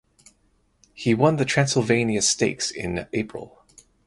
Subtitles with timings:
[0.95, 3.63] He won the Transylvania Stakes in April.